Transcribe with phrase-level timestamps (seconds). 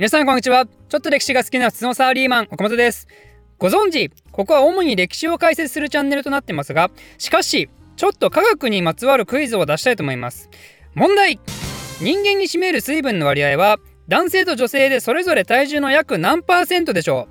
[0.00, 0.64] 皆さんこんにちは。
[0.64, 3.06] ちょっと歴史が好きな普通のサーリーマン、岡本です。
[3.58, 10.48] ご存知、ここは主に歴史を解説するチャンネルとなってますが、しかし、ちょっと科学にまつわるクイズを出したいと思います。
[10.94, 11.38] 問題
[12.00, 13.76] 人間に占める水分の割合は、
[14.08, 17.28] 男性と女性でそれぞれ体重の約何パーセントでしょ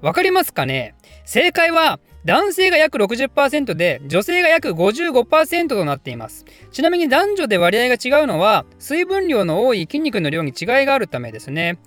[0.00, 0.06] う？
[0.06, 0.94] わかりますかね？
[1.26, 6.44] 正解は男性が約60%で女性が約55%となっています。
[6.72, 11.78] ちなみに男女で割合が違うのは水分量の多い筋肉の量に違いがあるためですね。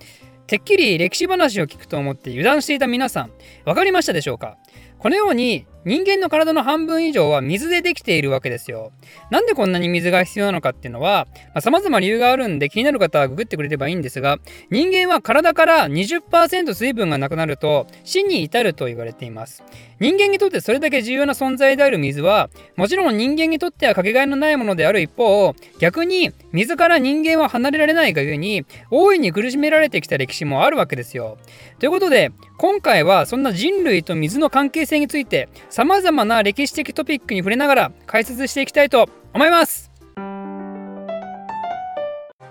[0.46, 3.30] てっきり歴史話を聞くと思って油断していた皆さん
[3.66, 4.56] 分かりましたでしょうか？
[4.98, 8.92] このように人間の体の半分以上は水でできているわけですよ。
[9.30, 14.36] なんでこんなに水が必要なのかっていうのは、まあ、様々理由があるんで気になる方はググってくれればいいんですが、
[14.70, 19.64] 人間は体から20%水分がなくなると死に至ると言われています。
[19.98, 31.38] 人間にとってそれだけ重要な存在である水は、もちろん人間にとってはかけがえのないものである一方、逆に水から人間は離れられないがゆえに、大いに苦しめられてきた歴史もあるわけですよ。
[31.78, 35.48] ということで、今回はそんな人類と水の関係性について、
[35.78, 39.92] 様々な歴史的トピックに触れながら解説していきたいと思います。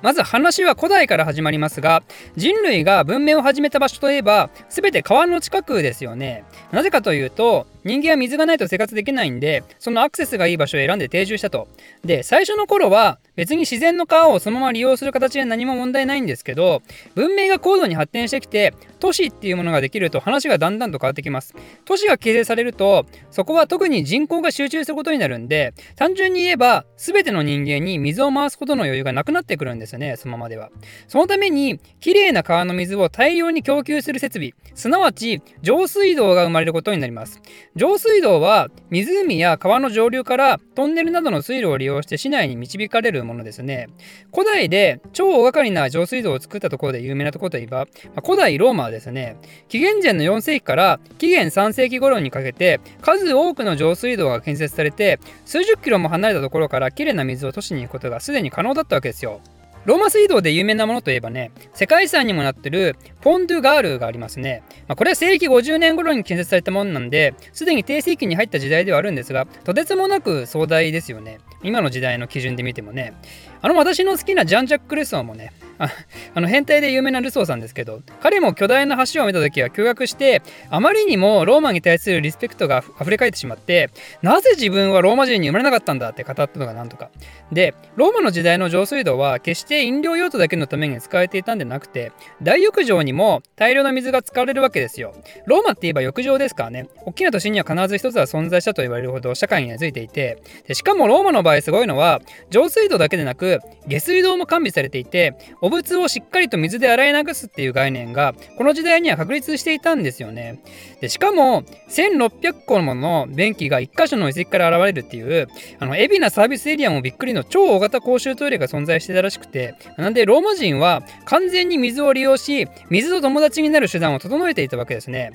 [0.02, 2.04] まず話は古代から始まりますが
[2.38, 6.46] 人類が文明を始めた場所といえば全て川の近くですよね。
[6.72, 11.70] なぜかというと人間は水がないと生活できないんでそのアクセスがいい場所を選んで定住したと。
[12.04, 16.82] で最初の頃は別に自然の川をそのまま利用する形で何も問題ないんですけど
[17.16, 21.56] 文明が高度に発展してきて都市っていうものができると話がだんだんと変わってきます。
[21.86, 30.72] 都市が形成されるとそこは特に人口が集中することになるんで単純に言えば全ての人間に水を回すほどの余裕がなくなってくるんですよねそのままでは。
[31.08, 37.42] そのためにきれいな川の水を大量に供給する設備すなわち上水道が生まれることになります。
[37.78, 43.88] 上水道は湖や川の上流からトンネルなどの水路を利用して市内に導かれるものですね。
[44.34, 59.40] 古代で超大掛かりな上水道を作ったところで有名なところといえば、ま古代ローマはですね、紀元前の4世紀から紀元3世紀頃にかけて数多くの上水道が建設されて数十キロも離れたところからきれいな水を都市に行くことがすでに可能だったわけですよ。
[59.88, 64.62] ローマ水道で有名なものといえばね、世界遺産にもなってるポン・ドゥ・ガールがありますね。
[64.86, 71.38] まあ、これは西暦50年頃に建設されたものなんで、すでに低世紀に入った時代ではあるんですが、とてつもなく壮大ですよね。
[71.64, 73.14] 今の時代の基準で見てもね。
[73.62, 75.54] あの私の好きなジャン・ジャック・ルソンもね、
[76.34, 83.90] あの変態で有名なルソーさんですけど彼も巨大な橋を見た時は驚愕してあまりにもローマに対するリスペクトが溢れ返ってしまって
[84.22, 87.10] なぜ自分はローマ人に生まれなかったんだって語ったのがなんとか。
[87.52, 92.12] でローマの時代の上水道は決して飲料用途だけのために使われていたんでなくて
[92.42, 95.14] 大浴場にも大量の水が使われるわけですよ。
[95.46, 96.90] ローマって言えば浴場ですからね。
[97.06, 105.36] 大きな都市には必ず一つは存在したと言われるほど社会に根付いていてでしかもローマの場合すごいのは上水道だけでなく下水道も完備されていて
[105.68, 110.62] 汚物をしっかりと水で洗い流すっていう概念がこの時代には確立していたんですよね。
[111.02, 115.48] でしかも1600個もの便器が1箇所の遺跡から現れるっていう
[115.80, 125.32] あの海老名サービスエリアもびっくりの超大型公衆トイレが存在してたらしくてなんでローマ人は完全に水を利用し水と友達になる手段を整えていたわけですね。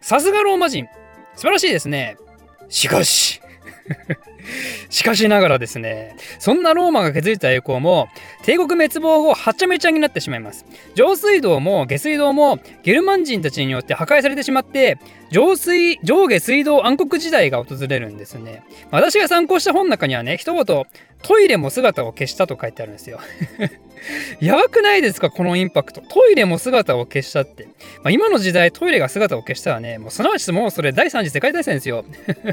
[0.00, 0.86] さすがローマ人
[1.34, 2.16] 素晴らしいですね。
[2.68, 3.40] しかし
[4.92, 8.08] しかしながらですね、そんなローマが築いた栄光も、
[8.44, 10.66] 帝国滅亡後、はちゃめちゃになってしまいます。
[10.94, 14.98] 上水道も下水道もゲルマン人たちによって破壊されてしまって、
[15.32, 18.62] 上水、上下水道暗黒時代が訪れるんですね。
[18.90, 20.64] 私が参考した本の中にはね、一言、
[21.22, 23.18] トイレも姿を消したと書いてあるんですよ。
[24.40, 26.00] やばくないですかこのインパクト。
[26.00, 27.64] トイレも姿を消したって。
[28.02, 32.04] まあ、今の時代トイレが姿を消したらね、もうすなわちもうそれ第三次世界大戦ですよ。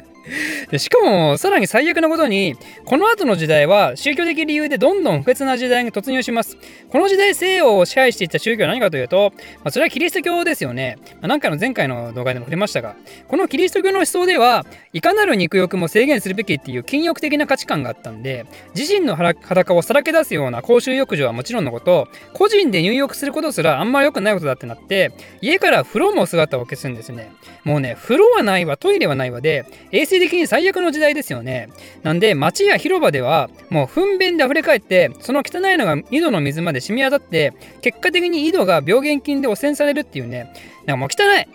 [0.69, 6.57] でしかも、さらに最悪なことに、この後の時代は宗教的理由でどんどん不潔な時代に突入します。
[6.89, 10.97] この時代西洋を支配していった宗教は何かというと、まあ、それはキリスト教ですよね。
[11.13, 12.95] まあ、なんかの前回の動画でも触れましたが、
[13.27, 25.11] このキリスト教の思想では、いかなる肉欲も制限するべきっていう禁欲的な価値観があったんで、自身の裸をさらけ出すような公衆浴場はもちろんのこと、個人で入浴することすらあんまり良くないことだってなって、
[25.41, 27.31] 家から風呂も姿を消すんですね。
[27.63, 31.69] もうね、風呂はないわ、トイレはないわで、衛生的に最悪の時代ですよね。
[32.03, 40.53] なんで、街や広場では、もう糞便で溢れ返って、その汚いのが井戸の水まで染み渡って、結果的に井戸が病原菌で汚染されるっていうね、
[40.85, 41.47] なんかもう汚い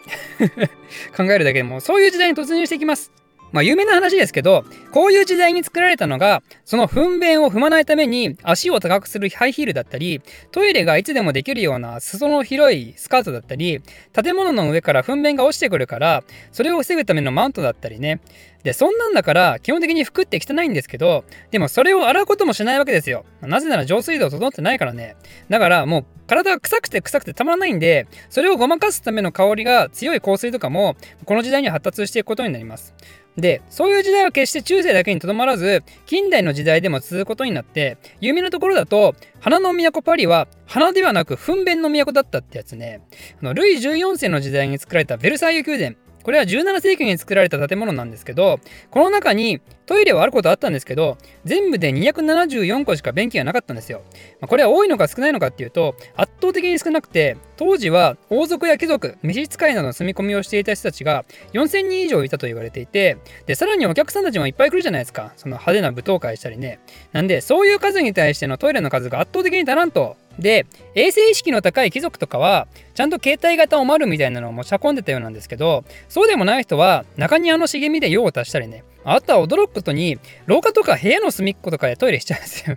[1.16, 3.23] 考えるだけでもそういう時代に突入していきます。
[3.54, 13.80] まあ有名な話ですけど、こういう時代に作られたのが、その糞便を踏まないために足を高くするハイヒールだったり、トイレがいつでもできるような裾の広いスカートだったり、
[14.12, 18.20] 建物の上から糞便が落ちてくるから、それを防ぐためのマントだったりね。
[18.64, 23.24] で、そんなんだから、基本的に服って汚いんですけど、でもそれを洗うこともしないわけですよ。
[23.40, 25.14] なぜなら浄水道整ってないからね。
[25.48, 32.94] だからもう体が臭くて臭くてたまらないんで、それをごまかすための香りが強い香水とかも、この時代に発達していくことになります。
[33.36, 43.00] で、そういう時代は決して中世だけにとどまらず、近代の時代でも続くことになって、有名なところだと、花の都パリは花ではなく糞便の都だったってやつね。
[43.40, 46.03] あのルイ14世の時代に作られたベルサイユ宮殿。
[46.24, 48.58] これは17世紀に作られた建物なんですけど、
[48.90, 54.02] この中にトイレはあることあったんですけど、全部で274個しか便器がなかったんですよ。
[54.40, 65.34] まあ、これは多いのか少ないのかっていうと、圧倒的に少なくて、当時は王族や貴族、召使いなどの住み込みをしていた人たちが4000人以上いたと言われていて、で、さらにお客さんたちもいっぱい来るじゃないですか。
[65.36, 66.80] その派手な舞踏会したりね。
[67.12, 82.76] なんで、そういう数に対してのトイレの数が圧倒的に足らんとで、衛生意識の高い貴族とかは、ちゃんと携帯型おまるみたいなのを持ち運んでたようなんですけど、そうでもない人は、中庭の茂みで用を足したりね、あとは驚くことに、廊下とか部屋の隅っことかでトイレしちゃうんですよ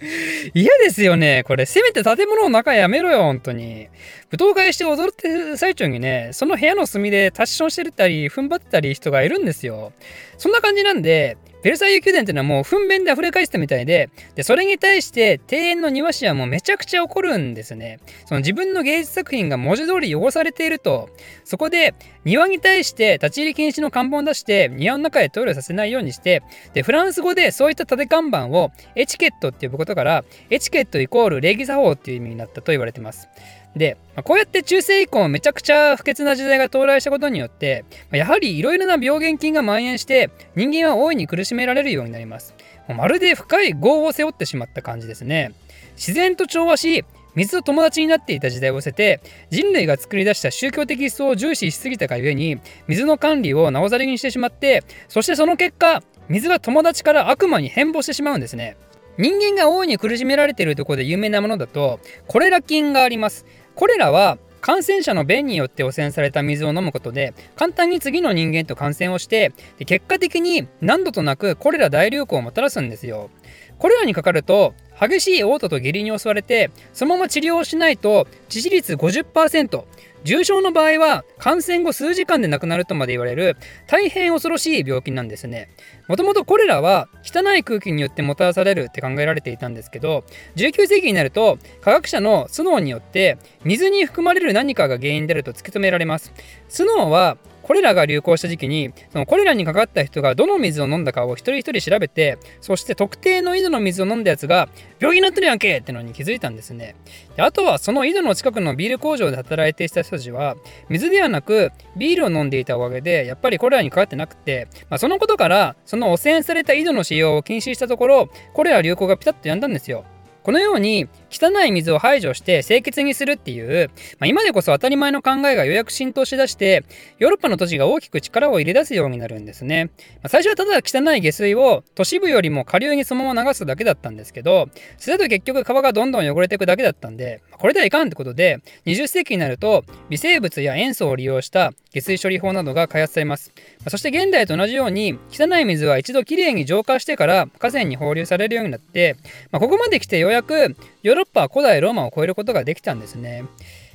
[0.54, 1.44] 嫌ですよね。
[1.46, 3.88] これ、せめて建物の中やめろよ、本当に。
[4.32, 9.92] 舞踏会して踊ってる最中にね、その部屋の隅でタッションしてたり、踏ん張ってたり人がいるんですよ。
[10.38, 18.00] そんな感じなんで、ベルサイユ宮殿っていうのはもう糞便で溢れ返したみたいで、で、それに対して庭園の庭師はもうめちゃくちゃ怒るんですね。
[18.26, 21.10] その自分の芸術作品が文字通り汚されていると、
[21.44, 26.42] そこで庭に対して立ち入り禁止の看板を出して、庭の中へトイレさせないようにして、
[26.72, 33.28] で、フランス語でそういった立て看板をエチケットって呼ぶことから、エチケットイコール礼儀作法っていう意味になったと言われてます。
[33.76, 42.54] で、こうやって中世以降めちゃくちゃ不潔な時代が到来したことによって、やはりいろいろな病原菌が蔓延して人間は大いに苦しめられるようになります。
[42.88, 45.52] まるで深い業を背負ってしまった感じですね。
[45.94, 49.20] 自然と調和し、水と友達になっていた時代を捨てて
[49.50, 52.58] 人類が作り出した宗教的思想を重視しすぎたがゆえに
[52.88, 58.76] 水の管理をなおざりにしてしまってそしてその結果水が友達から悪魔に変貌してしまうんですね
[59.18, 63.44] 人間が大いに苦しめられているところで有名なものだとコレラ菌があります
[63.74, 73.30] これらは感染者の便によって汚染された水を飲むことで簡単に次の人間と感染をしてで結果的に何度となくコレラ大流行をもたらすんですよ。
[73.78, 79.84] これらにかかると激しい嘔吐と下痢に襲われてそのまま治療をしないと致死率50%
[80.24, 83.56] 重症の場合は感染後数時間で亡くなるとまで言われる
[83.86, 85.68] 大変恐ろしい病気なんですね。
[86.08, 90.24] もともとこれらは汚い空気によってもたらされるって考えられていたんですけど
[90.56, 96.32] 19世紀になると科学者のスノーによって水に含まれる何かが原因であると突き止められます。
[96.68, 97.38] スノーは
[97.70, 104.68] これらが流行した時期にそのこれらにかかった人がどの水を飲んだかを一人一人調べてそして特定の井戸の水を飲んだやつが
[104.98, 106.96] 病気になってるやんけってのに気づいたんですね。
[107.36, 110.56] であとはその井戸の近くのビール工場で働いていた人たちは
[110.88, 120.04] 水ではなくビールを飲んでいたおかげでやっぱりこれらにかかってなくて、まあ、そのことからその汚染された井戸の使用を禁止したところこれら流行がピタッとやんだんですよ。
[120.42, 126.84] このように汚い水を排除して清潔にするっていう、まあ、今でこそ当たり前の考えがようやく浸透しだして
[127.18, 134.68] ヨーロッパの都市が大きく力を入れ出すようになるんですね、まあ、最初はただ汚い下水を都市部よりも下流にそのまま流すだけだったんですけど
[134.98, 149.16] それだと結局川がどんどん汚れていくだけだったんでこれではいかんってことで20世紀になると微生物や塩素を利用した下水処理法などが開発されます、まあ、そして現代と同じように汚い水は一度きれいに浄化してから河川に放流されるようになって、
[149.50, 153.44] まあ、ここまで来てようやくヨーロロッパは古代ローマを超えることができたんですね。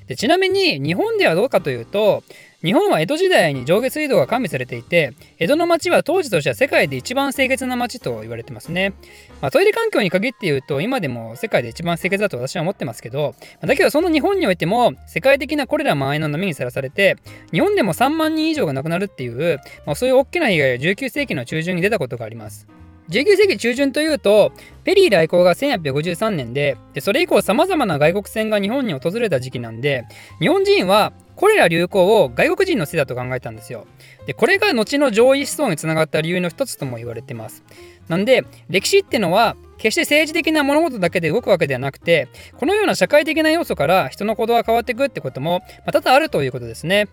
[0.07, 2.23] でちなみに日本ではどうかというと
[2.63, 8.93] 日本は江戸時代に上下水道が完備されていて江戸の町は当時としては世界で一番清潔な町と言われてますね、
[9.41, 17.17] まあ、トイレ環境に限って言うと今でも世界で一番清潔だと私は思ってますけどだけどその日本においても世界的なコレラ蔓延の波にさらされて
[17.51, 22.67] 日本でも3万人以上が亡くなるっていう、まあ、そういう大きな被害が19世紀の中旬に出たことがあります
[23.09, 24.51] 19世紀中旬というと、
[24.83, 30.05] ペリー来航が1853年で、でそれ以降様々な外国船が日本に訪れた時期なんで、
[30.39, 33.85] 日本人はコレラ流行を外国人のせいだと考えたんですよ。
[34.25, 37.63] で、これが後の上位思想につながった理由の一つとも言われてます。
[38.07, 47.07] なんで、歴史ってのは、決して政治的な物事だけで動くわけではなくて、このような社会的な要素から人の行動が変わっていくってことも、多々あるということですね。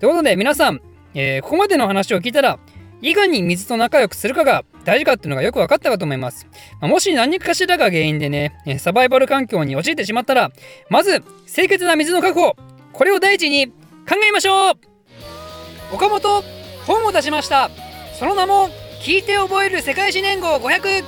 [0.00, 0.80] ということで、皆さん、
[1.14, 2.58] えー、ここまでの話を聞いたら、
[3.00, 6.46] いかに水と仲良くするかが大事かっていうのがよく分かったかと思います。
[6.80, 10.50] まあ、もし何かしらが原因でね、サバイバル環境に陥ってしまったら、
[10.88, 12.56] まず清潔な水の確保、
[12.92, 13.74] これを第一に考
[14.26, 14.74] えましょう
[15.92, 16.42] 岡本、
[16.86, 17.70] 本を出しました。
[18.18, 18.70] その名も
[19.00, 21.04] 聞いて覚える世界史年号500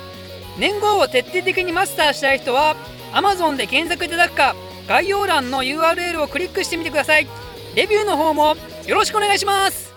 [0.59, 2.75] 年号を徹底的にマスターしたい人は
[3.13, 4.55] Amazon で検索いただくか
[4.87, 7.27] 概要欄の URL をクリックしてみてください
[7.75, 9.96] レビューの方もよろしくお願いします